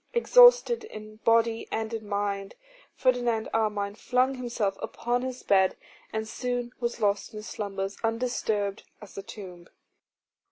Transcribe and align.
Exhausted 0.15 0.83
in 0.85 1.17
body 1.17 1.67
and 1.71 1.93
in 1.93 2.09
mind, 2.09 2.55
Ferdinand 2.95 3.47
Armine 3.53 3.93
flung 3.93 4.33
himself 4.33 4.75
upon 4.81 5.21
his 5.21 5.43
bed, 5.43 5.77
and 6.11 6.27
soon 6.27 6.71
was 6.79 6.99
lost 6.99 7.35
in 7.35 7.43
slumbers 7.43 7.97
undisturbed 8.03 8.81
as 8.99 9.13
the 9.13 9.21
tomb. 9.21 9.67